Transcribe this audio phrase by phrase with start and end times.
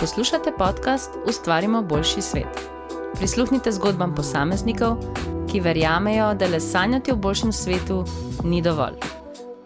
[0.00, 2.70] Poslušate podcast Ustvarimo boljši svet.
[3.16, 4.96] Prisluhnite zgodbam posameznikov,
[5.50, 8.04] ki verjamejo, da le sanjati o boljšem svetu
[8.44, 8.94] ni dovolj.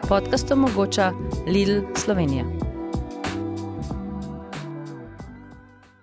[0.07, 1.11] Podcast omogoča
[1.47, 2.45] Lidl Slovenija.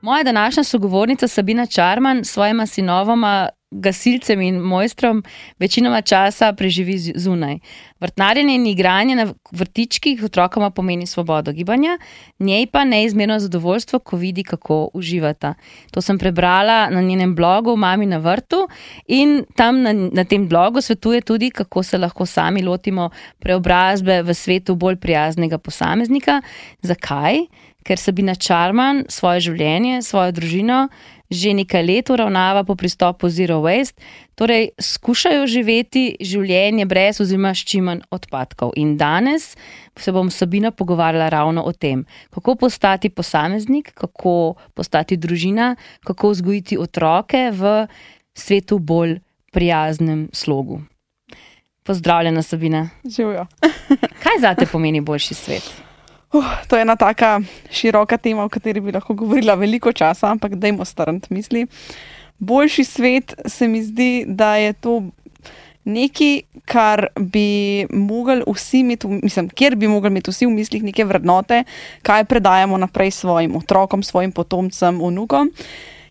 [0.00, 5.22] Moja današnja sogovornica Sabina Čarman s svojima sinovoma gasilcem in mojstrom
[5.58, 7.58] večinoma časa preživi zunaj.
[8.00, 11.98] Vrtnarjenje in igranje na vrtičkih otrokama pomeni svobodo gibanja,
[12.38, 15.54] njej pa neizmerno zadovoljstvo, ko vidi, kako uživata.
[15.90, 18.68] To sem prebrala na njenem blogu Mami na vrtu
[19.06, 24.34] in tam na, na tem blogu svetuje tudi, kako se lahko sami lotimo preobrazbe v
[24.34, 26.42] svetu bolj prijaznega posameznika.
[26.82, 27.38] Zakaj?
[27.84, 30.88] Ker Sabina Čarman svoje življenje, svojo družino
[31.30, 34.02] že nekaj let uravnava po pristopu Zero Waste,
[34.34, 38.74] torej skušajo živeti življenje brez oziroma s čim manj odpadkov.
[38.76, 39.54] In danes
[39.96, 46.78] se bom Sabina pogovarjala ravno o tem, kako postati posameznik, kako postati družina, kako vzgojiti
[46.78, 47.86] otroke v
[48.34, 49.20] svetu bolj
[49.52, 50.80] prijaznem slogu.
[51.82, 52.88] Pozdravljena, Sabina.
[53.04, 53.46] Živijo.
[54.22, 55.89] Kaj za te pomeni boljši svet?
[56.32, 60.54] Uh, to je ena tako široka tema, o kateri bi lahko govorila veliko časa, ampak
[60.54, 61.66] dajmo strniti misli.
[62.38, 65.02] Boljši svet se mi zdi, da je to
[65.84, 71.04] nekaj, kar bi mogli vsi imeti, mislim, kjer bi mogli imeti vsi v mislih neke
[71.04, 71.64] vrednote,
[72.02, 75.50] kaj predajamo naprej svojim otrokom, svojim potomcem, vnukom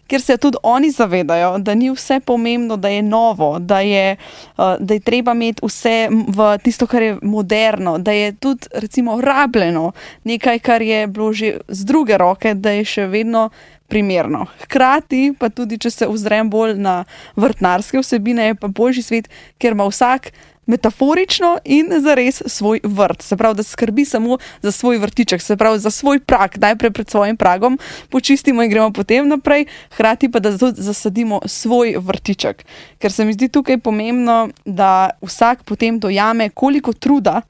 [0.09, 4.15] ker se tudi oni zavedajo, da ni vse pomembno, da je novo, da je,
[4.57, 9.21] uh, da je treba imeti vse v tisto, kar je moderno, da je tudi, recimo,
[9.21, 9.91] rabljeno,
[10.23, 13.49] nekaj, kar je bilo že z druge roke, da je še vedno.
[13.89, 14.43] Primerno.
[14.61, 19.73] Hkrati pa tudi, če se ozrem bolj na vrtnarske vsebine, je pa boljši svet, ker
[19.73, 20.29] ima vsak
[20.69, 23.21] metaforično in za res svoj vrt.
[23.25, 27.09] Se pravi, da skrbi samo za svoj vrtiček, se pravi za svoj prak, najprej pred
[27.09, 32.65] svojim pragom, počistimo in gremo potem naprej, hkrati pa da zasadimo svoj vrtiček.
[32.99, 37.41] Ker se mi zdi tukaj pomembno, da vsak potem dojame, koliko truda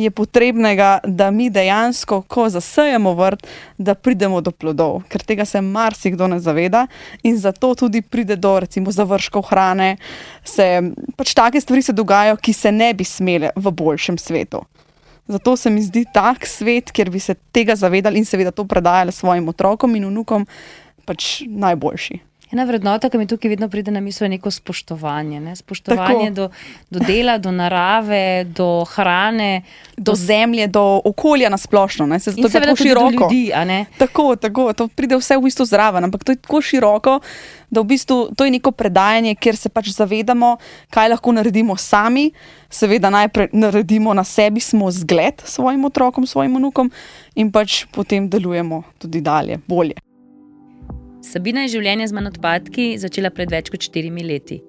[0.00, 3.46] je potrebnega, da mi dejansko, ko zasejemo vrt,
[3.78, 6.86] da pridemo do plodov, ker tega se marsikdo ne zaveda
[7.22, 9.96] in zato tudi pride do recimo završkov hrane.
[10.44, 10.66] Se,
[11.16, 14.64] pač take stvari se dogajajo, ki se ne bi smele v boljšem svetu.
[15.30, 19.12] Zato se mi zdi tak svet, kjer bi se tega zavedali in seveda to predajali
[19.12, 20.46] svojim otrokom in vnukom,
[21.06, 22.29] pač najboljši.
[22.50, 25.38] Ena vrednota, ki mi tukaj vedno pride na misel, je neko spoštovanje.
[25.40, 25.52] Ne?
[25.56, 26.48] Spoštovanje do,
[26.90, 29.62] do dela, do narave, do hrane,
[29.96, 32.18] do, do zemlje, do okolja na splošno.
[32.18, 33.28] Se zato je tako široko.
[33.30, 33.52] Ljudi,
[33.98, 37.20] tako, tako, to pride vse v bistvu zraven, ampak to je tako široko,
[37.70, 40.56] da v bistvu to je neko predajanje, kjer se pač zavedamo,
[40.90, 42.32] kaj lahko naredimo sami.
[42.70, 46.90] Seveda najprej naredimo na sebi, smo zgled svojim otrokom, svojim unukom
[47.34, 50.09] in pač potem delujemo tudi dalje, bolje.
[51.20, 54.60] Sabina je življenje z manj odpadki začela pred več kot štirimi leti.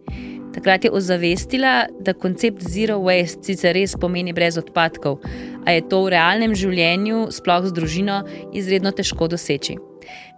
[0.52, 5.22] Takrat je ozavestila, da koncept zero waste sicer res pomeni brez odpadkov,
[5.64, 8.20] a je to v realnem življenju, sploh z družino,
[8.52, 9.78] izredno težko doseči.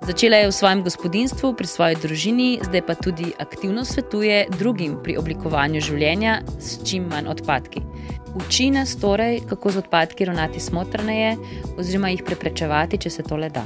[0.06, 5.18] Začela je v svojem gospodinstvu, pri svoji družini, zdaj pa tudi aktivno svetuje drugim pri
[5.18, 7.82] oblikovanju življenja s čim manj odpadki.
[8.38, 11.40] Uči nas torej, kako z odpadki ravnati smotrneje,
[11.74, 13.66] oziroma jih preprečevati, če se to le da.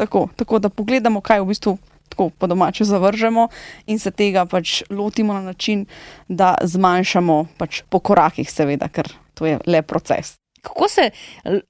[0.00, 1.78] Tako, tako da pogledamo, kaj v bistvu
[2.08, 3.48] tako po domače zavržemo
[3.86, 5.86] in se tega pač lotimo na način,
[6.28, 10.39] da zmanjšamo pač po korakih, seveda, ker to je le proces.
[10.60, 11.10] Kako se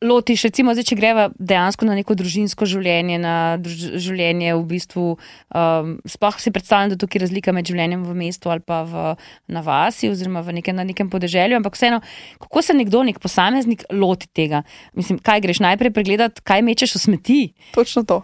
[0.03, 5.05] lotiš, recimo, zdaj, če greva dejansko na neko družinsko življenje, na druž življenje v bistvu,
[5.15, 9.15] um, sploh si predstavljam, da je tukaj razlika med življenjem v mestu ali pa v,
[9.53, 12.01] na vasi oziroma v nekem, na nekem podeželju, ampak vseeno,
[12.43, 14.65] kako se nekdo, nek posameznik loti tega?
[14.99, 17.41] Mislim, kaj greš najprej pregledati, kaj mečeš v smeti?
[17.77, 18.23] Točno to.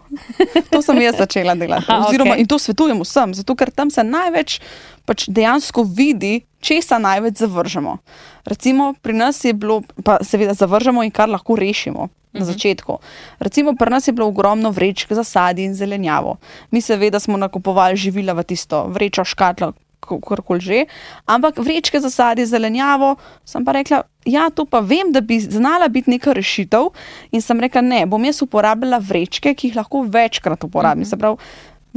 [0.71, 1.87] To sem jaz začela delati.
[1.91, 2.43] Aha, oziroma, okay.
[2.43, 4.59] In to svetujem vsem, zato ker tam se največ
[5.07, 7.97] pač dejansko vidi, česa največ zavržemo.
[8.45, 12.09] Recimo pri nas je bilo, pa seveda zavržemo in kar lahko rešimo.
[12.33, 12.51] Na mhm.
[12.51, 12.99] začetku.
[13.39, 16.35] Recimo, pri nas je bilo ogromno vrečk za sadje in zelenjavo.
[16.71, 19.73] Mi, seveda, smo nakupovali živila v tisto vrečo, škatlo,
[20.05, 20.79] karkoli že,
[21.25, 23.15] ampak vrečke za sadje in zelenjavo,
[23.45, 26.91] sem pa rekla, ja, to pa vem, da bi znala biti neka rešitev.
[27.31, 31.01] In sem rekla, ne, bom jaz uporabljala vrečke, ki jih lahko večkrat uporabim.
[31.01, 31.09] Uh -huh.
[31.09, 31.37] Se pravi,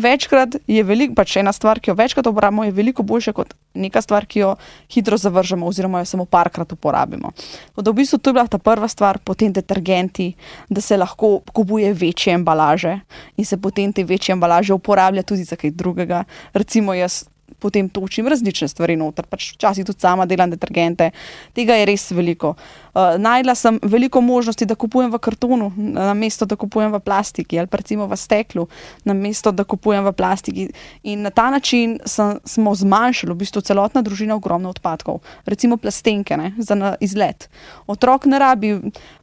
[0.01, 4.03] večkrat je veliko, pač ena stvar, ki jo večkrat uporabimo, je veliko boljša kot neka
[4.03, 4.55] stvar, ki jo
[4.93, 7.33] hitro zavržemo, oziroma jo samo parkrat uporabimo.
[7.77, 10.33] Od v bistvu to je bila ta prva stvar, potem detergenti,
[10.69, 12.99] da se lahko kupuje večje embalaže
[13.37, 16.25] in se potem te večje embalaže uporablja tudi za kaj drugega.
[16.53, 17.25] Recimo, jaz
[17.61, 19.27] potem točim različne stvari noter.
[19.31, 21.11] Pač včasih tudi sama delam detergente,
[21.57, 22.55] tega je res veliko.
[22.91, 27.71] Uh, najdla sem veliko možnosti, da kupujem v kartonu, namesto da kupujem v plastiki ali
[27.71, 28.67] recimo v steklu,
[29.05, 30.69] namesto da kupujem v plastiki.
[31.03, 36.37] In na ta način sem, smo zmanjšali v bistvu celotna družina ogromno odpadkov, recimo plastenke
[36.37, 37.49] ne, za izlet.
[37.87, 38.75] Otrok ne rabi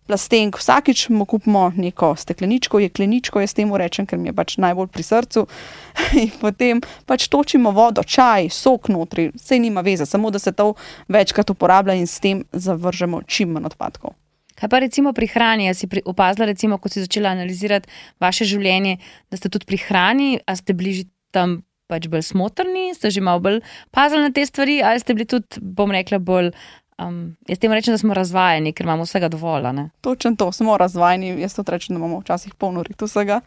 [0.08, 4.88] plastenk, vsakič mu kupimo neko stekleničko, jekleničko, jaz temu rečem, ker mi je pač najbolj
[4.88, 5.46] pri srcu.
[6.22, 10.74] In potem pač točimo vodo, čaj, sok notri, vse nima veze, samo da se to
[11.08, 14.16] večkrat uporablja in s tem zavržemo čim manj odpadkov.
[14.58, 15.70] Kaj pa recimo pri hrani?
[15.78, 17.90] Si opazila, recimo, ko si začela analizirati
[18.20, 18.98] vaše življenje,
[19.30, 23.40] da ste tudi pri hrani, a ste bili tam pač bolj smotrni, ste že malo
[23.44, 23.62] bolj
[23.96, 26.52] pazili na te stvari, ali ste bili tudi, bom rekla, bolj
[26.98, 29.68] Um, jaz tem rečem, da smo razvajeni, ker imamo vsega dovolj.
[30.02, 31.36] Točno to, smo razvajeni.
[31.42, 33.42] Jaz to rečem, da imamo včasih polno rit vsega.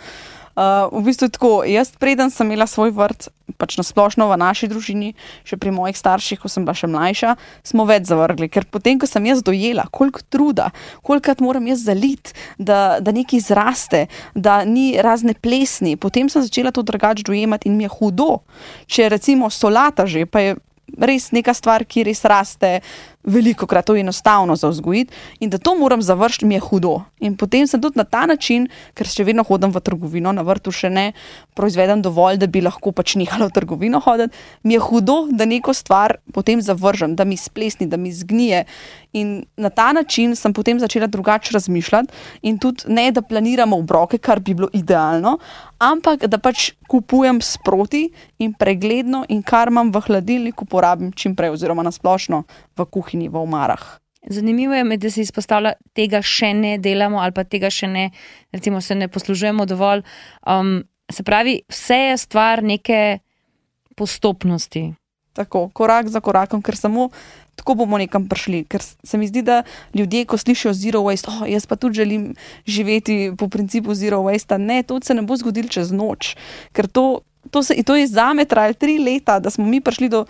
[0.54, 4.38] Uh, v bistvu je tako, jaz preden sem imela svoj vrt, pač na splošno v
[4.38, 5.12] naši družini,
[5.42, 7.34] še pri mojih starših, ko sem bila še mlajša,
[7.66, 8.50] smo več zavrgli.
[8.52, 10.70] Ker potem, ko sem jaz dojela, koliko truda,
[11.02, 16.70] kolikrat moram jaz zaliti, da, da nekaj zraste, da ni razne plesni, potem sem začela
[16.70, 18.42] to drugače dojemati in mi je hudo.
[18.86, 20.58] Če recimo solata že, pa je
[20.98, 22.80] res neka stvar, ki res raste,
[23.24, 27.02] veliko krat to je enostavno za vzgojiti in da to moram završiti, mi je hudo.
[27.20, 30.72] In potem sem tudi na ta način, ker še vedno hodim v trgovino, na vrtu
[30.72, 31.12] še ne
[31.54, 35.74] proizvedem dovolj, da bi lahko pač nehala v trgovino hoditi, mi je hudo, da neko
[35.76, 38.64] stvar potem zavržem, da mi splesni, da mi zgnije.
[39.12, 42.12] In na ta način sem potem začela drugače razmišljati,
[42.42, 45.38] in tudi ne, da planiramo obroke, kar bi bilo idealno,
[45.78, 48.08] ampak da pač kupujem sproti
[48.38, 52.44] in pregledno, in kar imam v hladilniku, porabim čim prej, oziroma na splošno
[52.76, 54.00] v kuhinji, v omarah.
[54.28, 58.10] Zanimivo je, da se izpostavlja, da tega še ne delamo, ali pa tega še ne,
[58.52, 60.02] recimo, se ne poslužujemo dovolj.
[60.46, 63.18] Um, se pravi, vse je stvar neke
[63.96, 64.90] postopnosti.
[65.32, 67.08] Tako, korak za korakom, ker samo
[67.60, 68.64] tako bomo nekam prišli.
[68.68, 69.62] Ker se mi zdi, da
[69.94, 72.30] ljudje, ko slišijo zero waste, oh, jaz pa tudi želim
[72.66, 74.58] živeti po principu zero waste.
[74.58, 76.34] Ne, to se ne bo zgodilo čez noč.
[76.72, 77.20] Ker to,
[77.50, 80.24] to, se, to je za me trajalo tri leta, da smo mi prišli do.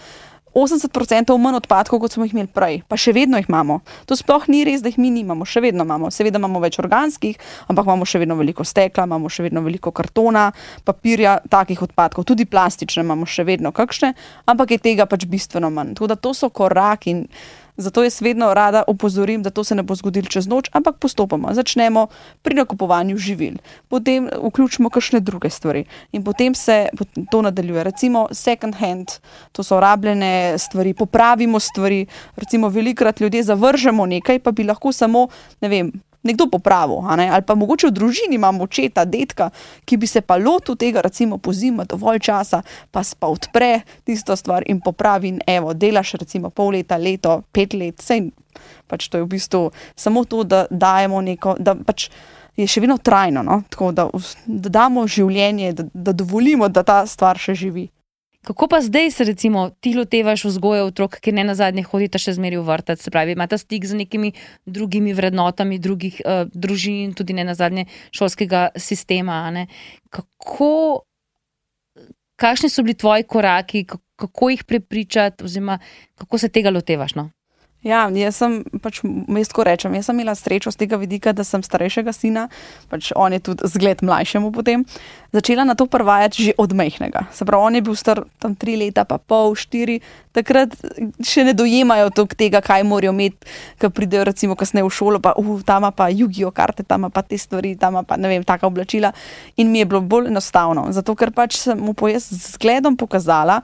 [0.54, 3.80] 80% manj odpadkov, kot smo jih imeli prej, pa še vedno jih imamo.
[4.10, 6.10] To sploh ni res, da jih mi nimamo, še vedno imamo.
[6.10, 7.38] Seveda imamo več organskih,
[7.70, 10.50] ampak imamo še vedno veliko stekla, imamo še vedno veliko kartona,
[10.84, 14.14] papirja, takih odpadkov, tudi plastične imamo še vedno kakšne,
[14.50, 15.94] ampak je tega pač bistveno manj.
[15.98, 17.20] Tako da to so koraki.
[17.80, 21.54] Zato jaz vedno rada opozorim, da to se ne bo zgodilo čez noč, ampak postopoma.
[21.56, 22.06] Začnemo
[22.42, 23.56] pri nakupovanju živil,
[23.88, 26.88] potem vključimo kakšne druge stvari in potem se
[27.30, 27.84] to nadaljuje.
[27.84, 29.16] Recimo second hand,
[29.52, 32.06] to so rabljene stvari, popravimo stvari.
[32.36, 35.28] Recimo velikrat ljudje zavržemo nekaj, pa bi lahko samo,
[35.60, 35.92] ne vem,
[36.22, 39.50] nekdo popravil, ali pa mogoče v družini imamo očeta, detka,
[39.84, 44.36] ki bi se pa lotil tega, recimo po zimi, dovolj časa, pa pa odpre tisto
[44.36, 45.28] stvar in popravi.
[45.28, 48.30] In evo, delaš recimo pol leta, leto, pet let, vse
[48.90, 51.56] pač to je v bistvu samo to, da dajemo neko.
[51.58, 52.10] Da pač
[52.58, 53.62] Je še vedno trajno, no?
[53.72, 54.04] tako da,
[54.44, 57.86] da damo življenje, da, da dovolimo, da ta stvar še živi.
[58.40, 62.32] Kako pa zdaj se recimo ti lotevaš vzgoje otrok, ki ne na zadnje hodita še
[62.38, 64.32] zmeraj v vrtec, se pravi, imata stik z nekimi
[64.64, 67.84] drugimi vrednotami drugih uh, družin, tudi ne na zadnje
[68.16, 69.42] šolskega sistema.
[70.08, 70.70] Kako,
[72.40, 73.84] kakšni so bili tvoji koraki,
[74.16, 75.76] kako jih prepričati, oziroma
[76.16, 77.14] kako se tega lotevaš?
[77.20, 77.28] No?
[77.80, 81.62] Ja, jaz sem, pač, mestko rečem, jaz sem imela srečo z tega vidika, da sem
[81.64, 82.42] starejšega sina,
[82.92, 84.84] pač on je tudi zgled mlajšemu potem,
[85.32, 87.32] začela na to prvajati že od mehkega.
[87.32, 89.96] Se pravi, on je bil star tam tri leta, pa pol, štiri,
[90.36, 90.76] takrat
[91.24, 93.48] še ne dojemajo tega, kaj morajo imeti,
[93.80, 97.40] ko pridejo recimo kasneje v šolo, pa uh, tam pa jugijo karte, tam pa te
[97.40, 99.14] stvari, tam pa ne vem, taka oblačila.
[99.56, 103.62] In mi je bilo bolj enostavno, zato ker pač sem mu po jaz zgledom pokazala,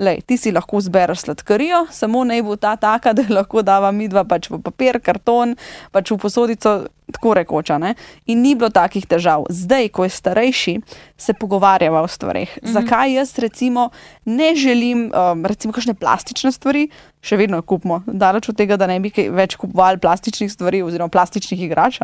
[0.00, 4.24] Lej, ti si lahko zbereš sladkarijo, samo naj bo ta taka, da lahko dava midva
[4.24, 5.56] pač v papir, karton,
[5.92, 6.72] pač v posodico,
[7.12, 7.78] tako rekoča.
[7.78, 7.94] Ne?
[8.26, 9.44] In ni bilo takih težav.
[9.50, 10.74] Zdaj, ko je starejši,
[11.16, 12.58] se pogovarjava o stvarih.
[12.62, 12.72] Mm -hmm.
[12.72, 13.90] Zakaj jaz recimo
[14.24, 16.88] ne želim, um, recimo, kakšne plastične stvari,
[17.20, 21.66] še vedno kupimo, daleč od tega, da ne bi več kupovali plastičnih stvari oziroma plastičnih
[21.66, 21.98] igrač,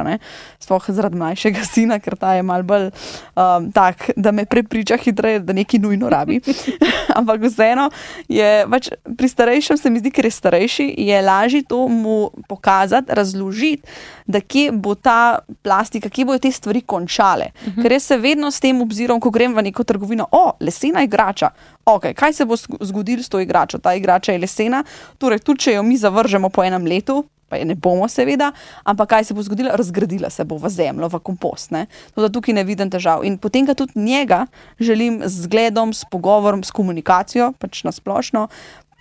[0.61, 5.41] sploh zaradi mlajšega sina, ker ta je mal bolj um, tak, da me prepriča hitreje,
[5.41, 6.41] da nekaj nujno rabi.
[7.19, 7.89] Ampak vseeno
[8.29, 13.17] je pač pri starejšem, se mi zdi, ker je starejši, je lažje to mu pokazati,
[13.17, 13.89] razložiti,
[14.27, 17.47] da kje bo ta plastika, kje bodo te stvari končale.
[17.55, 17.71] Uh mhm.
[17.77, 17.83] -huh.
[17.83, 21.51] Ker jaz se vedno s tem obzirom, ko grem v neko trgovino, o, lesena igrača.
[21.87, 23.79] Okay, kaj se bo zgodilo s to igračo?
[23.79, 24.85] Ta igrača je lesena,
[25.19, 28.53] torej tudi če jo mi zavržemo po enem letu, pa je ne bomo, seveda,
[28.85, 31.71] ampak kaj se bo zgodilo, razgradila se bo v zemljo, v kompost.
[31.71, 33.25] Tako da tukaj ne vidim težav.
[33.25, 34.47] In potem ga tudi njega
[34.81, 38.49] želim z zgledom, s pogovorom, s komunikacijo, pač na splošno,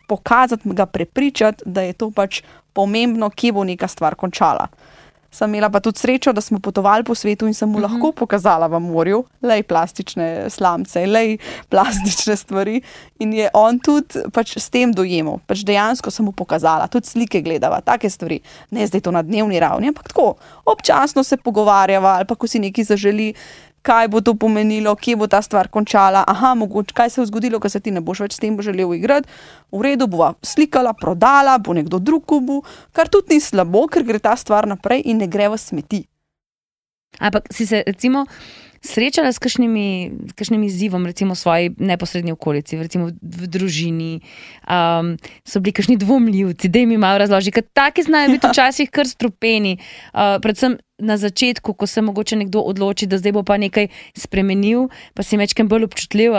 [0.08, 4.68] pokazati, ga prepričati, da je to pač pomembno, kje bo neka stvar končala
[5.36, 7.92] sem imela pa tudi srečo, da smo potovali po svetu in sem mu uh -huh.
[7.92, 11.38] lahko pokazala v morju, le plastične slamce, le
[11.70, 12.82] plastične stvari.
[13.20, 15.40] In je on tudi pač s tem dojemal.
[15.48, 18.40] Pač dejansko sem mu pokazala, tudi slike gledava, take stvari.
[18.72, 22.60] Ne zdaj to na dnevni ravni, ampak tako občasno se pogovarjava ali pa ko si
[22.60, 23.34] nekaj zaželi
[23.86, 26.24] kaj bo to pomenilo, kje bo ta stvar končala.
[26.28, 28.96] Aha, mogoče kaj se je zgodilo, ker se ti ne boš več s tem želel
[28.98, 29.30] igrati.
[29.72, 32.64] V redu, bo slikala, prodala, bo nekdo drug kubu,
[32.96, 36.02] kar tudi ni slabo, ker gre ta stvar naprej in ne gre v smeti.
[37.20, 38.26] Ampak si se, recimo,
[38.86, 44.22] srečala s kakšnim izzivom, recimo v svoji neposrednji okolici, recimo v družini,
[44.70, 49.10] um, so bili kakšni dvomljivci, da jim malo razložiti, ker taki znajo biti včasih kar
[49.10, 49.78] strupeni.
[50.14, 54.88] Uh, predvsem na začetku, ko se mogoče nekdo odloči, da zdaj bo pa nekaj spremenil,
[55.14, 56.38] pa si večkrat bolj občutljiv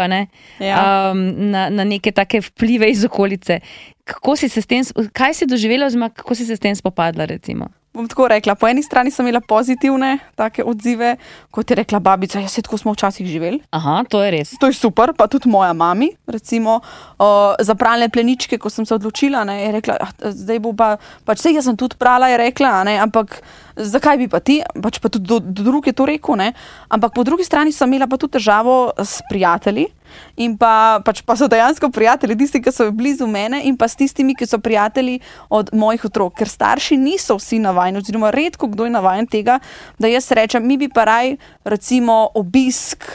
[0.60, 1.12] ja.
[1.12, 3.60] um, na, na neke take vplive iz okolice.
[4.04, 7.24] Kako si se s tem, kaj si doživela, oziroma kako si se s tem spopadla?
[7.24, 7.68] Recimo?
[7.96, 8.54] Bom tako rekla.
[8.54, 10.18] Po eni strani sem imela pozitivne
[10.64, 11.16] odzive,
[11.50, 13.60] kot je rekla babica, ja, tako smo včasih živeli.
[13.70, 14.54] Aha, to je res.
[14.60, 16.80] To je super, pa tudi moja mama, recimo,
[17.18, 20.96] uh, za pralne pleničke, ko sem se odločila, ne, je rekla, ah, zdaj bo pa,
[21.24, 23.40] pač vse jaz sem tudi prala, je rekla, ne, ampak
[23.76, 26.52] zakaj bi pa ti, pač pa tudi do, do drugih je to rekel, ne,
[26.92, 29.88] ampak po drugi strani sem imela pa tudi težavo s prijatelji.
[30.36, 33.96] In pa, pač pa so dejansko prijatelji, tisti, ki so blizu mene, in pa s
[33.96, 36.34] tistimi, ki so prijatelji od mojih otrok.
[36.36, 39.60] Ker starši niso vsi navajeni, oziroma redko kdo je navajen tega,
[39.98, 43.08] da jaz rečem, mi bi pa raj, recimo, obisk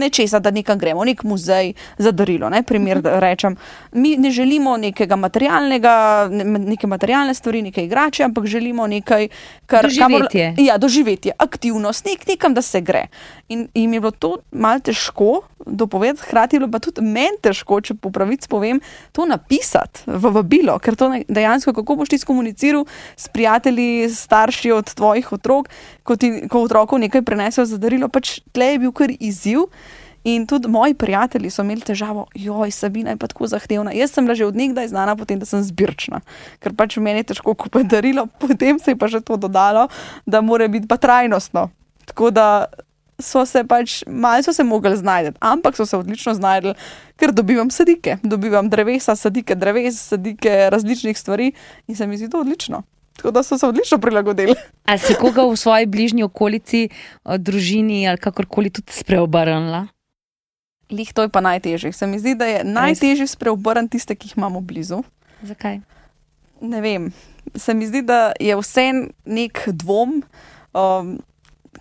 [0.00, 2.48] nečesa, da nekam gremo, nek muzej za darilo.
[2.50, 3.56] Ne, primer, da rečem,
[3.92, 9.28] mi ne želimo nekega materialnega, neke materialne stvari, nekaj igrače, ampak želimo nekaj,
[9.66, 10.52] kar doživetje.
[10.56, 13.06] Kamor, ja, doživetje, aktivnost, nek, nekam, da se gre.
[13.48, 17.80] In jim je bilo to malce težko dopovedati, hkrati je bilo pa tudi meni težko,
[17.80, 18.80] če po pravici povem,
[19.12, 22.86] to napisati v vabilo, ker to dejansko, kako boš ti skomuniciral
[23.16, 25.70] s prijatelji, starši od tvojih otrok,
[26.06, 29.68] ko ti ko otroku nekaj prenesejo za darilo, pač tle je bil kar izziv.
[30.26, 33.92] In tudi moji prijatelji so imeli težavo, joj, Sabina je pa tako zahtevna.
[33.94, 36.18] Jaz sem bila že odnegdaj znana po tem, da sem zbirčna,
[36.58, 39.86] ker pač meni je težko kupiti darilo, potem se je pa že to dodalo,
[40.26, 41.68] da mora biti pa trajnostno.
[42.10, 42.66] Tako da
[43.22, 44.02] so se pač
[44.52, 46.74] se mogli znajti, ampak so se odlično znašli,
[47.16, 51.52] ker dobivam sadike, dobivam drevesa, sadike dreves, sadike različnih stvari
[51.86, 52.82] in se mi zdi to odlično.
[53.16, 54.54] Tako da so se odlično prilagodili.
[54.84, 56.88] A si koga v svoji bližnji okolici,
[57.24, 59.86] družini ali kakorkoli tudi spreobrnila?
[60.90, 61.92] Lih to je pa najtežje.
[61.92, 65.02] Se mi zdi, da je najtežje spreobrniti tiste, ki jih imamo blizu.
[65.42, 65.80] Zakaj?
[66.60, 67.10] Ne vem.
[67.54, 68.92] Se mi zdi, da je vse
[69.24, 70.22] nek dvom.
[70.76, 71.18] Um,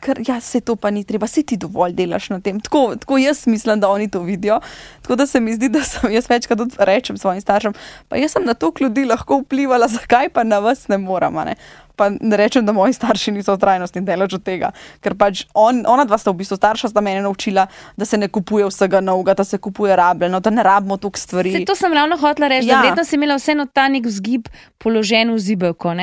[0.02, 2.60] ker ja, se to pa ni treba, se ti dovolj delaš na tem.
[2.60, 4.60] Tako, tako jaz mislim, da oni to vidijo.
[5.02, 7.74] Tako da se mi zdi, da sem jaz večkrat rečem svojim staršem,
[8.08, 11.44] pa jaz sem na to ljudi lahko vplivala, zakaj pa na vas ne moramo.
[11.44, 11.56] Ne?
[11.96, 14.72] Pa ne rečem, da moji starši niso trajnostni delež od tega.
[15.04, 18.28] Ker pač on, ona dva sta v bistvu starša, sta mene naučila, da se ne
[18.28, 21.52] kupuje vsega novega, da se kupuje rabljeno, da ne rabimo toliko stvari.
[21.52, 22.82] Se, to sem ravno hotela reči, ja.
[22.82, 25.96] da vedno si imela vseeno ta nek vzgib položen v zibelko.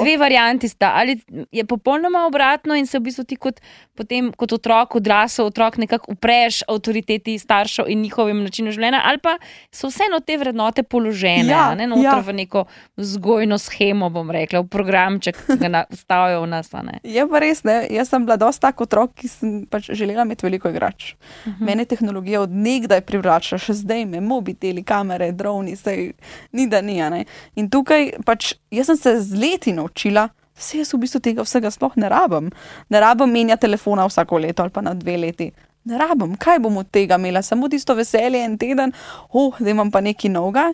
[0.00, 0.92] Dve varianti sta.
[0.96, 1.18] Ali
[1.52, 3.60] je popolnoma obratno in se v bistvu ti kot,
[3.98, 9.36] potem, kot otrok, odrasel otrok, nekako upreš avtoriteti staršev in njihovim načinom življenja, ali pa
[9.72, 12.18] so vseeno te vrednote položene ja, ne, ja.
[12.20, 12.64] v neko
[13.00, 16.70] vzgojno schemo, bom rekla, v programček ki ga stavijo v nas.
[17.04, 17.86] Je pa res, ne?
[17.90, 21.12] jaz sem bila dosta tako otrok, ki sem pač želela imeti veliko igrač.
[21.12, 21.56] Uh mhm.
[21.56, 21.66] -huh.
[21.66, 26.12] Mene tehnologija od nekdaj privlača, še zdaj me mobiteli, kamere, droni, vse
[26.52, 27.24] ni da ni.
[27.54, 30.28] In tukaj pač jaz sem se z leti naučila.
[30.56, 32.50] Vse jaz v bistvu tega vsega sploh ne rabim.
[32.88, 35.52] Ne rabim menja telefona vsako leto ali pa na dve leti.
[35.84, 38.92] Ne rabim, kaj bom od tega imela, samo tisto veselje en teden,
[39.32, 40.72] oh, da imam pa nekaj novega.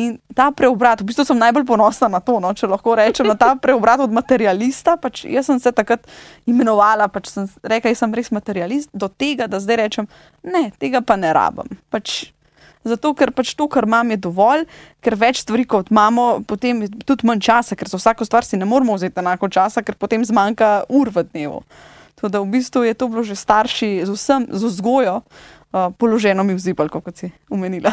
[0.00, 3.36] In ta preobrat, v bistvu sem najbolj ponosna na to, no, če lahko rečem, na
[3.36, 4.96] ta preobrat od materialista.
[4.96, 6.06] Pač jaz sem se takrat
[6.48, 10.08] imenovala, pač sem rekla, da sem res materialist, do tega, da zdaj rečem,
[10.40, 11.76] ne, tega pa ne rabim.
[11.92, 12.30] Pač,
[12.86, 14.64] zato, ker pač to, kar imam, je dovolj,
[15.04, 18.56] ker več stvari kot imamo, potem je tudi manj časa, ker za vsako stvar si
[18.56, 21.60] ne moramo vzeti enako časa, ker potem zmanjka ur v dnevu.
[22.16, 26.56] Tudi v bistvu je to bilo že starši z vsem, z vzgojo, uh, položeno mi
[26.56, 27.92] vzipal, kot si umenila.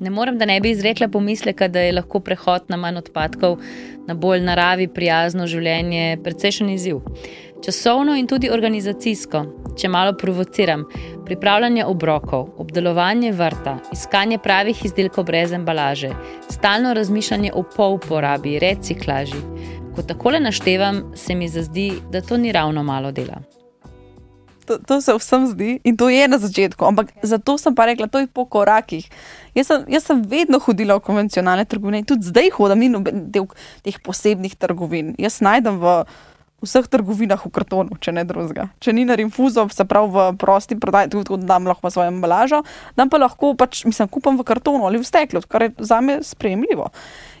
[0.00, 3.58] Ne morem, da ne bi izrekla pomisleka, da je lahko prehod na manj odpadkov,
[4.08, 7.02] na bolj naravi, prijazno življenje, precejšen izziv.
[7.60, 9.42] Časovno in tudi organizacijsko,
[9.76, 10.86] če malo provociram,
[11.28, 16.14] pripravljanje obrokov, obdelovanje vrta, iskanje pravih izdelkov brez embalaže,
[16.48, 19.44] stalno razmišljanje o poluporabi, reciklaži.
[19.94, 23.59] Ko takole naštevam, se mi zazdi, da to ni ravno malo dela.
[24.70, 28.06] To, to se vsem zdi in to je na začetku, ampak zato sem pa rekla,
[28.06, 29.02] to je po korakih.
[29.50, 33.02] Jaz sem, jaz sem vedno hodila v konvencionalne trgovine in tudi zdaj hodim in
[33.34, 33.50] del
[33.82, 35.18] teh posebnih trgovin.
[35.18, 36.04] Jaz najdem v
[36.60, 38.68] vseh trgovinah v kartonu, če ne drugega.
[38.78, 42.62] Če ni na infuzo, se pravi v prosti prodaji, tudi da dam lahko svojo embalažo,
[42.94, 46.20] dam pa lahko pač, mislim, kupam v kartonu ali v steklu, kar je za me
[46.22, 46.92] sprejemljivo.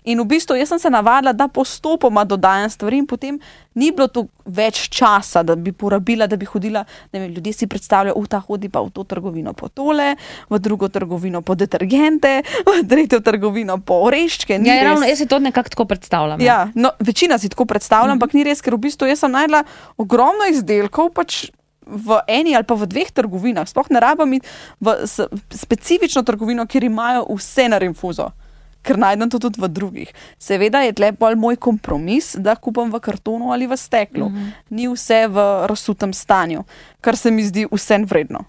[0.04, 3.38] In v bistvu jaz sem se navadila, da postopoma dodajam stvari, in potem
[3.74, 6.84] ni bilo tu več časa, da bi porabila, da bi hodila.
[7.12, 10.14] Vem, ljudje si predstavljajo, da ta hodi pa v to trgovino po tole,
[10.50, 14.60] v drugo trgovino po detergente, v tretjo trgovino po oreščke.
[14.64, 16.40] Ja, ravno, jaz si to nekako tako predstavljam.
[16.40, 18.22] Ja, no, večina si tako predstavlja, mm -hmm.
[18.22, 19.64] ampak ni res, ker v bistvu jaz sem najdla
[19.96, 21.12] ogromno izdelkov.
[21.14, 21.50] Pač
[21.90, 24.46] V eni ali pa v dveh trgovinah, sploh ne rabim iti
[24.80, 24.94] v
[25.50, 28.30] specifično trgovino, kjer imajo vse na infuzo
[28.82, 30.12] ker najdem to tudi v drugih.
[30.38, 34.28] Seveda je tle bolj moj kompromis, da kupam v kartonu ali v steklu.
[34.28, 34.52] Mm -hmm.
[34.70, 36.64] Ni vse v razsutem stanju,
[37.00, 38.44] kar se mi zdi vsem vredno.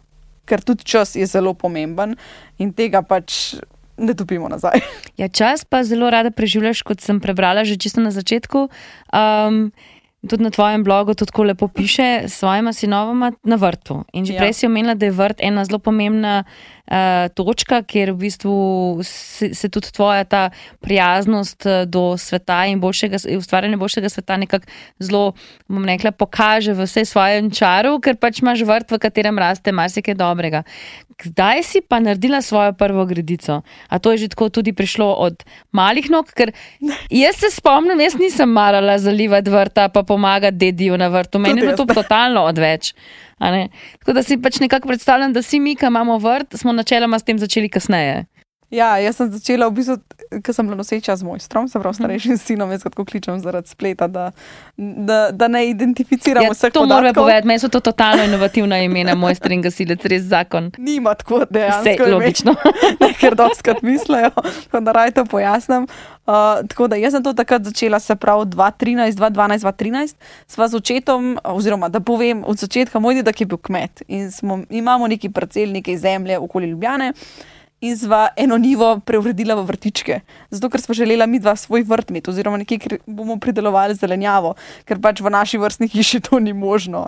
[0.45, 2.15] Ker tudi čas je zelo pomemben
[2.57, 3.55] in tega pač
[3.97, 4.79] ne dobimo nazaj.
[5.17, 8.69] Ja, čas pa zelo rada preživljaš, kot sem prebrala že čisto na začetku.
[9.13, 9.71] Um,
[10.29, 14.03] Tudi na tvojem blogu tako lepo piše, s svojima sinovoma na vrtu.
[14.13, 14.39] In že ja.
[14.39, 16.93] prej si omenila, da je vrt ena zelo pomembna uh,
[17.33, 18.55] točka, kjer v bistvu
[19.03, 20.49] se, se tudi tvoja ta
[20.79, 25.33] prijaznost eh, do sveta in boljšega, ustvarjanja boljšega sveta nekako zelo,
[25.67, 30.15] bom rekla, pokaže v vsej svojem čaru, ker pač imaš vrt, v katerem raste marsikaj
[30.19, 30.63] dobrega.
[31.21, 33.61] Kdaj si pa naredila svojo prvo gredico?
[33.89, 36.29] A to je že tako tudi prišlo od malih nog?
[36.33, 36.51] Ker
[37.23, 41.39] jaz se spomnim, jaz nisem marala zalivati vrta, pa pomagati dediju na vrtu.
[41.39, 42.91] Meni je to totalno odveč.
[43.39, 47.27] Tako da si pač nekako predstavljam, da si mi, ki imamo vrt, smo načeloma s
[47.27, 48.25] tem začeli kasneje.
[48.71, 49.97] Ja, jaz sem začela v bistvu,
[50.39, 54.07] ker sem bila noseča z mojstrom, se pravi starejšim sinom, jaz tako kličem zaradi spleta,
[54.07, 54.31] da,
[54.77, 56.73] da, da ne identificiramo ja, vseh.
[56.73, 60.71] To moram povedati, meni so to totalno inovativna imena, mojster in gasilec, res zakon.
[60.77, 61.91] Nima tako dejansko.
[61.91, 62.55] Vse logično.
[63.01, 64.31] ne, ker doskrat mislijo,
[64.79, 65.88] da raj to pojasnem.
[66.21, 70.15] Uh, tako da jaz sem to takrat začela, se pravi 2013, 2012, 2013,
[70.47, 74.61] sva z očetom, oziroma da povem od začetka, moj dedek je bil kmet in smo,
[74.70, 77.13] imamo neki parcel, nekaj zemlje okoli Ljubljane
[77.81, 80.20] in sva eno nivo preuredila v vrtičke.
[80.53, 84.53] Zato, ker smo želeli mi dva svoj vrt imeti, oziroma nekaj, kjer bomo pridelovali zelenjavo,
[84.85, 87.07] ker pač v naši vrstni hiši to ni možno.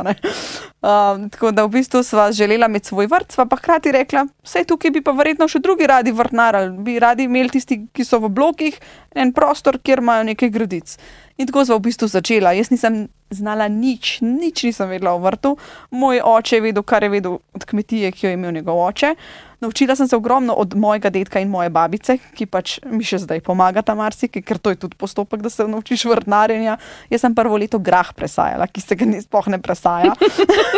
[0.83, 4.65] Um, tako da v bistvu sva želela imeti svoj vrt, sva pa hkrati rekla, vse
[4.67, 8.33] tukaj bi pa verjetno še drugi radi vrtnarali, bi radi imeli tisti, ki so v
[8.33, 8.79] blokih,
[9.15, 10.97] en prostor, kjer imajo nekaj gradic.
[11.37, 12.53] In tako smo v bistvu začela.
[12.57, 15.57] Jaz nisem znala nič, nič nisem vedela o vrtu.
[15.91, 19.15] Moj oče je vedel, kar je vedel od kmetije, ki jo je imel njegov oče.
[19.63, 23.39] Naučila sem se ogromno od mojega dedka in moje babice, ki pač mi še zdaj
[23.47, 26.75] pomagata marsikaj, ker to je tudi postopek, da se naučiš vrtnarjenja.
[27.07, 30.11] Jaz sem prvo leto grah presajala, ki se ga ni spoh ne presaja.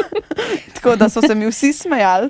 [0.75, 2.29] tako da so se mi vsi smejali.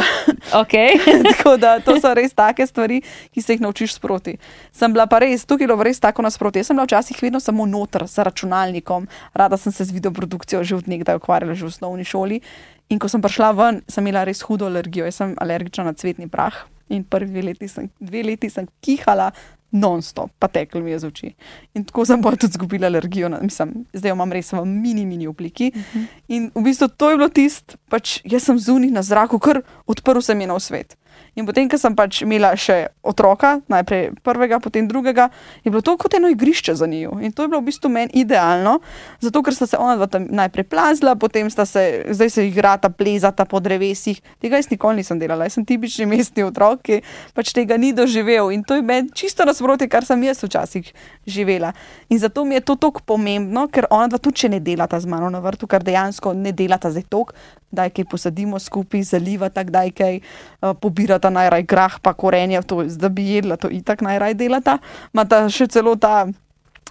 [0.62, 0.98] okay.
[1.30, 2.98] tako da to so res take stvari,
[3.30, 4.34] ki se jih naučiš sproti.
[4.74, 6.58] Sem bila pa res, tukaj je bilo res tako nasproti.
[6.58, 10.76] Jaz sem bila včasih vedno samo noter za računalnikom, rada sem se z videoprodukcijo že
[10.76, 12.40] od nekdaj ukvarjala, že v osnovni šoli.
[12.88, 15.04] In ko sem prišla ven, sem imela res hudo alergijo.
[15.04, 16.66] Jaz sem alergična na cvetni prah.
[16.92, 19.32] In prvi dve leti sem, dve leti sem kihala
[19.74, 21.28] non-stop, pa teklo mi je z oči.
[21.74, 25.02] In tako sem pa tudi izgubila alergijo, na, mislim, zdaj jo imam res v mini,
[25.06, 25.72] mini obliki.
[25.74, 26.04] Uh mhm.
[26.04, 26.06] -huh.
[26.28, 30.20] In v bistvu to je bilo tisto, pač jaz sem zunaj na zraku, ker odprl
[30.20, 30.96] sem je na svet.
[31.34, 35.28] In potem, ko sem pač imela še otroka, najprej prvega, potem drugega,
[35.66, 37.18] je bilo to kot eno igrišče za njiju.
[37.26, 38.78] In to je bilo v bistvu meni idealno,
[39.18, 43.48] zato ker sta se ona dva najprej plazila, potem sta se, zdaj se igrata, plezata
[43.50, 44.20] po drevesih.
[44.38, 47.00] Tega jaz nikoli nisem delala, jaz sem tipični mestni otrok, ki
[47.34, 48.52] pač tega ni doživel.
[48.54, 50.92] In to je meni čisto nasprotje, kar sem jaz včasih
[51.26, 51.74] živela.
[52.14, 55.26] In zato mi je to tako pomembno, ker ona dva tudi ne delata z mano
[55.34, 57.34] na vrtu, kar dejansko ne delata zdaj tok,
[57.74, 62.12] da je kaj posadimo skupaj, zalivata, da je kaj uh, pobirata delata najraj grah, pa
[62.12, 64.78] korenje, to, da bi jedla, to itak najraj delata.
[65.12, 66.24] Mata še celo ta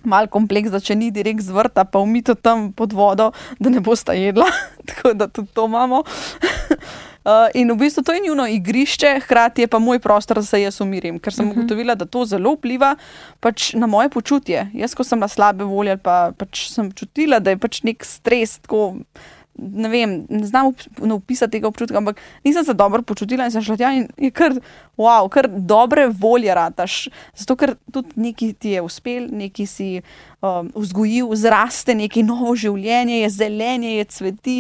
[0.04, 3.82] mal kompleks, da če ni direkt z vrta, pa umito tam pod vodo, da ne
[3.84, 4.50] bosta jedla.
[4.90, 6.04] Tako da tudi to imamo.
[6.04, 10.62] Uh, in v bistvu to je njihovo igrišče, hkrati je pa moj prostor, da se
[10.62, 11.60] jaz umirim, ker sem uh mhm.
[11.60, 11.64] -huh.
[11.64, 12.96] ugotovila, da to zelo vpliva
[13.40, 14.70] pač na moje počutje.
[14.74, 18.58] Jaz, ko sem na slabe volje, pa pač sem čutila, da je pač nek stres,
[18.58, 18.96] tako
[19.56, 20.72] ne vem, ne znam
[21.12, 24.56] opisati tega občutka, ampak nisem se dobro počutila in sem šla tja in je kar,
[24.98, 27.08] wow, kar dobre volje rataš.
[27.36, 29.90] Zato, ker tudi neki ti je uspel, neki si
[30.42, 34.58] um, vzgojil, zraste neki novo življenje, je zelenje, je cveti.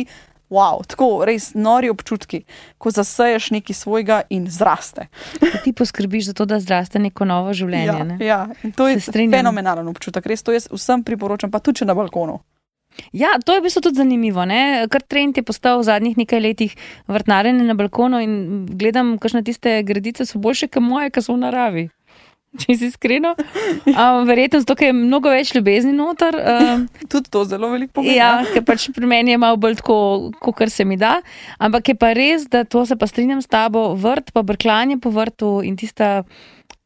[0.53, 2.43] Wow, tako res nori občutki,
[2.77, 5.07] ko zaseješ nekaj svojega in zraste.
[5.41, 7.87] Da ti poskrbiš za to, da zraste neko novo življenje.
[7.89, 8.17] Ja, ne?
[8.21, 8.41] ja.
[8.77, 12.37] to je fenomenalen občutek, res to jaz vsem priporočam, pa tudi na balkonu.
[13.13, 14.45] Ja, to je v bistvu tudi zanimivo.
[14.45, 14.85] Ne?
[14.89, 16.77] Kar trend je postal v zadnjih nekaj letih
[17.09, 18.33] vrtnarjenje na balkonu in
[18.69, 21.85] gledam, kakšne tiste gredice so boljše, kot moje, ki so v naravi.
[22.61, 23.33] Če si iskreno.
[23.89, 26.37] Um, verjetno zato, ker je mnogo več ljubezni noter.
[26.37, 28.17] Um, Tudi to zelo veliko pomeni.
[28.19, 29.97] ja, ker pač pri meni je malo bolj tako,
[30.37, 31.15] kot se mi da.
[31.57, 35.09] Ampak je pa res, da to se pa strinjam s tabo, vrt, pa brklanje po
[35.13, 36.21] vrtu in tista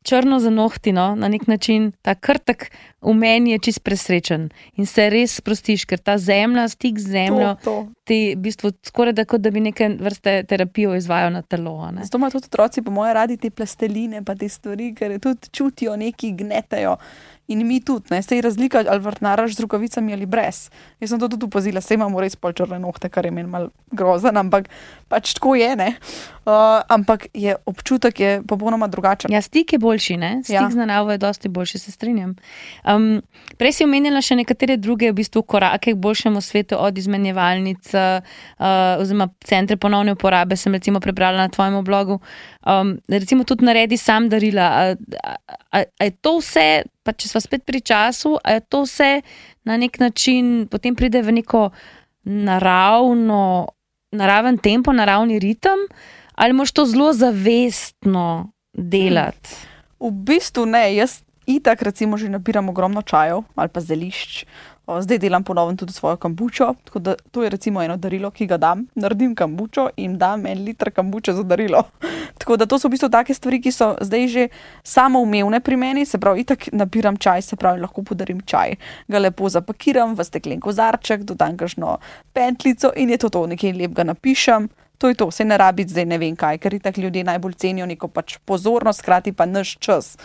[0.08, 5.10] črno za nohtino, na nek način ta krtek v meni je čist presrečen in se
[5.10, 8.06] res sprostiš, ker ta zemlja, stik z zemljo, to, to.
[8.08, 11.92] ti v bistvu skoraj da kot da bi neke vrste terapijo izvajal na telo.
[11.92, 12.08] Ne?
[12.08, 15.96] Zato imajo tudi otroci, po mojem, radi te plasteline, pa te stvari, ker tudi čutijo,
[16.00, 16.98] neki gnetajo.
[17.48, 20.68] In mi tudi, ne, sej razlika, ali vrtnaraš z rokavicami ali brez.
[21.00, 23.70] Jaz sem to tudi opazila, sej imamo res pol črne nohte, kar je meni mal
[23.96, 24.68] grozen, ampak
[25.08, 25.94] pač tako je, ne.
[26.48, 29.32] Uh, ampak je občutek je popolnoma drugačen.
[29.32, 30.32] Ja, stik je boljši, ne?
[30.44, 30.68] stik Ja.
[30.72, 32.36] z naravo je dosti boljši, se strinjam.
[32.84, 33.22] Um,
[33.60, 38.20] prej si omenila še nekatere druge v bistvu, korake k boljšemu svetu, od izmenjevalnic, uh,
[39.00, 42.20] oziroma centre ponovne uporabe, sem recimo prebrala na tvojem blogu.
[42.68, 44.68] Um, recimo tudi naredi sam darila.
[44.68, 44.96] A,
[45.72, 46.68] a, a je to vse,
[47.08, 48.36] pa če smo spet pri času,
[48.68, 49.22] to vse
[49.64, 51.70] na nek način potem pride v neko
[52.28, 53.72] naravno,
[54.12, 55.88] naraven tempo, naravni ritem,
[56.36, 59.56] ali moš to zelo zavestno delati?
[60.04, 64.44] V bistvu ne, jaz itak recimo že nabiram ogromno čajev ali pa zelišč.
[64.88, 68.58] Zdaj delam ponovno tudi svojo kambučo, tako da to je recimo eno darilo, ki ga
[68.58, 68.86] dam.
[68.96, 71.84] Naredim kambučo in dam en liter kambuče za darilo.
[72.48, 74.44] Tako da to so v bistvu take stvari, ki so zdaj že
[74.88, 78.78] samoumevne pri meni, se pravi, itak nabiram čaj, se pravi, lahko podarim čaj.
[79.12, 81.98] Ga lepo zapakiram v steklen kozarček, dodam kakšno
[82.32, 84.70] pentlico in je to to, nekaj lepega napišem.
[84.98, 87.86] To je to, se ne rabi zdaj ne vem kaj, ker tako ljudje najbolj cenijo
[87.86, 90.16] neko pač pozornost, hkrati pa naš čas.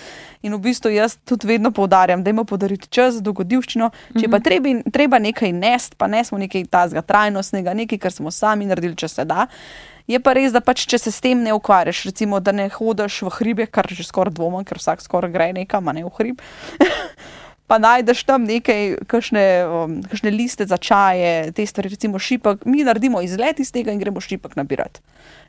[0.42, 3.90] In v bistvu jaz tudi vedno poudarjam, da imamo podariti čas, dogodivščino.
[4.14, 8.30] Če pa treba, treba nekaj nest, pa ne smo nekaj tazga trajnostnega, nekaj, kar smo
[8.30, 9.50] sami naredili, če se da.
[10.10, 13.22] Je pa res, da pač, če se s tem ne ukvarjaš, recimo, da ne hodiš
[13.26, 16.42] v hribe, kar že skoraj dvomim, ker vsak skoraj gre nekam, ne v hrib.
[17.70, 22.66] pa najdeš tam nekaj, kakšne, um, kakšne liste za čaje, te stvari, recimo šipek.
[22.68, 25.00] Mi naredimo izlet iz tega in gremo šipek nabirati.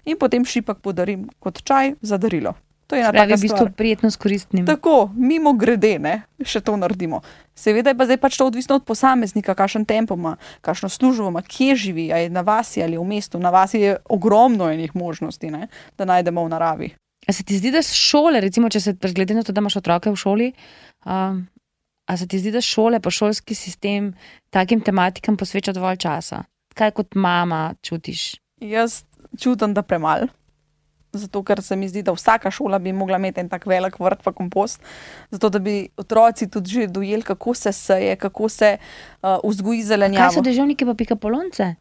[0.08, 2.56] In potem šipek podarim kot čaj za darilo.
[2.88, 3.72] To je ena Pravi, taka v bistvu stvar.
[3.72, 4.66] prijetno s koristnim.
[4.66, 7.22] Tako, mimo grede, ne, še to naredimo.
[7.56, 11.42] Seveda je pa zdaj pač to odvisno od posameznika, kakšen tempo ima, kakšno službo ima,
[11.42, 13.40] kje živi, ali je na vasi ali v mestu.
[13.40, 15.68] Na vasi je ogromno enih možnosti, ne,
[15.98, 16.92] da najdemo v naravi.
[17.28, 20.12] A se ti zdi, da šole, recimo, če se glede na to, da imaš otroke
[20.12, 20.52] v šoli,
[21.08, 21.46] um,
[22.06, 24.12] a se ti zdi, da šole, pa šolski sistem
[24.52, 26.44] takim tematikam posveča dovolj časa?
[26.76, 28.34] Kaj kot mama čutiš?
[28.60, 29.04] Jaz
[29.40, 30.28] čutim, da premalo.
[31.14, 34.24] Zato, ker se mi zdi, da vsaka šola bi mogla imeti en tak velik vrt,
[34.24, 34.82] pa kompost,
[35.30, 38.78] zato da bi otroci tudi že dojeli, kako se seje, kako se
[39.22, 39.84] uh, vzgoji
[40.18, 41.76] Kaj so deževniki, pa pika polonce?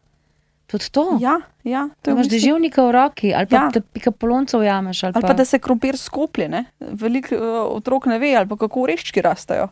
[0.67, 1.17] Tudi to.
[1.21, 3.63] Ja, ja, to je v imaš bistvu- deževnika v roki, ali pa Ja.
[3.63, 3.69] ja.
[3.73, 5.03] da pika polonce ujameš.
[5.03, 7.41] Ali Ali pa, pa da se krompir skoplje, veliko uh,
[7.77, 9.67] otrok ne ve, ali pa kako oreščki rastejo.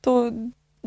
[0.00, 0.30] To,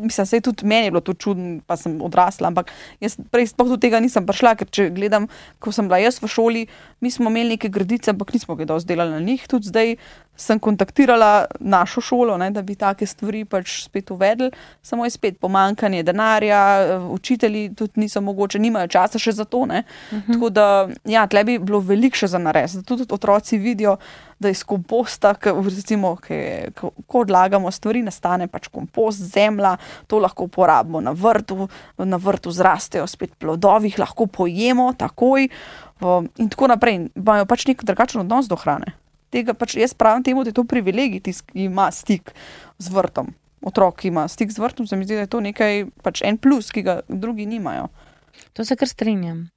[0.00, 3.68] mislim, se je tudi meni bilo to čudno, pa sem odrasla, ampak jaz prej sploh
[3.74, 5.28] do tega nisem prišla, ker če gledam,
[5.60, 6.66] ko sem bila jaz v šoli,
[7.00, 9.46] mi smo imeli neke gradice, ampak nismo kaj dosti delali na njih.
[9.50, 9.96] Tudi zdaj
[10.36, 14.50] sem kontaktirala našo šolo, ne, da bi take stvari pač spet uvedli,
[14.82, 19.66] samo je spet pomankanje denarja, eh, učitelji tudi niso mogoče, nimajo časa še za to.
[19.66, 19.82] Ne.
[20.12, 20.32] Mhm.
[20.32, 23.96] Tako da, ja, tle bi bilo veliko še za narediti, da tudi otroci vidijo,
[24.40, 29.76] da iz komposta, recimo, ke, ko, odlagamo stvari, nastane pač kompost, zemlja,
[30.08, 35.50] to lahko uporabimo na vrtu, na vrtu zrastejo spet plodovi, jih lahko pojemo takoj
[36.40, 37.10] in tako naprej.
[37.14, 38.96] Imajo pač nek drugačen odnos do hrane.
[39.30, 42.32] Tega pač jaz pravim temu, da je to privilegij, ki ima stik
[42.78, 43.30] z vrtom.
[43.66, 46.38] Otrok, ki ima stik z vrtom, se mi zdi, da je to nekaj, pač en
[46.40, 47.90] plus, ki ga drugi nimajo.
[48.56, 49.50] To se kar strinjam.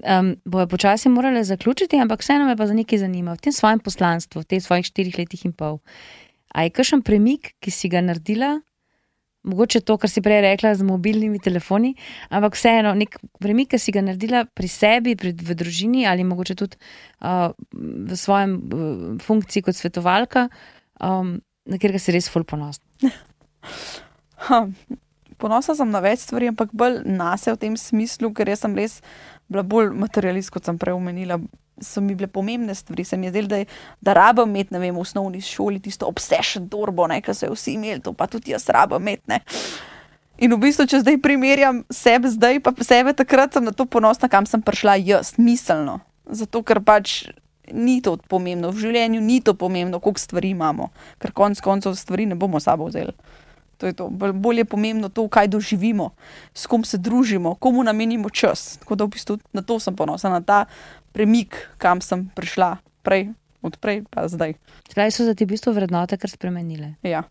[0.00, 3.34] Um, bojo počasi morali zaključiti, ampak vseeno me pa za nekaj zanima.
[3.34, 5.80] V tem svojem poslanstvu, v teh svojih štirih letih in pol,
[6.54, 8.60] a je kakšen premik, ki si ga naredila?
[9.48, 11.94] Mogoče to, kar si prej rekla z mobilnimi telefoni,
[12.28, 16.56] ampak vseeno nek premik, ki si ga naredila pri sebi, pri, v družini ali mogoče
[16.60, 16.76] tudi
[17.24, 20.50] uh, v svojem uh, funkciji kot svetovalka,
[21.00, 22.84] um, na katerega si res ful ponosna.
[24.40, 24.62] Ha,
[25.36, 28.72] ponosna sem na več stvari, ampak bolj na se v tem smislu, ker jaz sem
[28.76, 29.00] res
[29.52, 31.36] bila bolj materialist, kot sem prej omenila.
[31.80, 33.66] So mi bile pomembne stvari, se mi je zdelo, da, je-
[34.00, 37.72] da rabim imeti, ne vem, v osnovni šoli tisto obsession torbo, ki so jo vsi
[37.74, 39.40] imeli, to pa tudi jaz rabim imeti.
[40.40, 44.28] In v bistvu, če zdaj primerjam sebe zdaj, pa sebe takrat, sem na to ponosna,
[44.28, 46.00] kam sem prišla jaz, miselno.
[46.30, 47.28] Zato, ker pač
[47.72, 50.88] ni to pomembno, v življenju ni to pomembno, koliko stvari imamo,
[51.20, 53.12] ker konec koncev stvari ne bomo sabo vzeli.
[53.80, 54.10] To je to.
[54.12, 56.10] Bolj, je pomembno to, kaj doživimo,
[56.52, 58.76] s kom se družimo, komu namenimo čas.
[58.84, 60.66] Tako da v bistvu na to sem ponosna, na ta
[61.16, 63.30] premik, kam sem prišla prej,
[63.64, 64.54] odprej pa zdaj.
[64.92, 66.94] Spravi so se ti v bistvu vrednote kar spremenile.
[67.00, 67.24] Ja.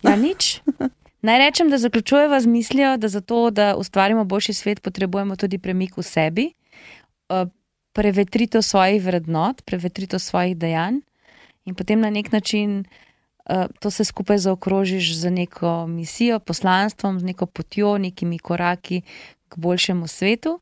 [0.00, 0.64] Ja, nič.
[1.26, 5.58] Naj rečem, da zaključujeva z mislijo, da za to, da ustvarimo boljši svet, potrebujemo tudi
[5.58, 6.46] premik v sebi,
[7.30, 7.46] eh,
[7.92, 11.04] prevetritev svojih vrednot, prevetritev svojih dejanj
[11.64, 12.84] in potem na nek način
[13.80, 19.02] to se skupaj zaokrožiš z neko misijo, poslanstvom, z neko potjo, nekimi koraki
[19.48, 20.60] k boljšemu svetu.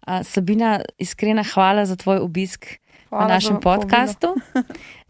[0.00, 2.66] A, Sabina, iskrena hvala za tvoj obisk
[3.08, 4.34] Hvala na našem podkastu.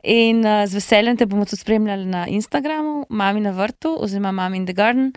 [0.02, 4.56] In uh, z veseljem te bomo tudi spremljali na Instagramu, Mami na vrtu oziroma Mami
[4.56, 5.12] in the Garden,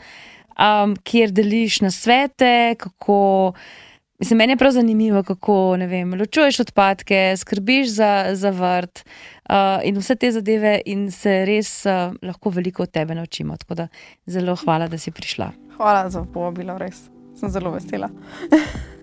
[0.59, 3.53] um, kjer deliš na svete, kako.
[4.19, 9.55] Mislim, meni je prav zanimivo, kako ne vem, ločuješ odpadke, skrbiš za, za vrt uh,
[9.83, 13.57] in vse te zadeve, in se res uh, lahko veliko od tebe naučimo.
[13.57, 13.87] Tako da
[14.25, 15.51] zelo hvala, da si prišla.
[15.77, 17.09] Hvala za povabilo, res.
[17.39, 18.09] Sem zelo vesela.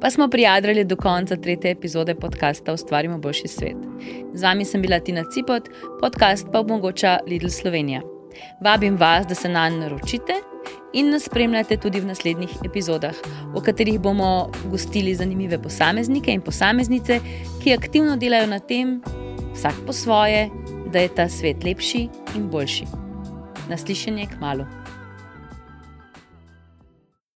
[0.00, 3.76] Pa smo prijadrali do konca tretje epizode podcasta Ustvarimo boljši svet.
[4.34, 5.68] Z vami sem bila Tina Cipot,
[6.00, 8.00] podcast pa omogoča Lidl Slovenija.
[8.64, 10.32] Vabim vas, da se na nj naročite
[10.92, 13.14] in nas spremljate tudi v naslednjih epizodah,
[13.54, 17.20] v katerih bomo gostili zanimive posameznike in posameznice,
[17.62, 19.00] ki aktivno delajo na tem,
[19.54, 20.48] vsak po svoje,
[20.92, 22.86] da je ta svet lepši in boljši.
[23.68, 24.66] Naslišanje k malu.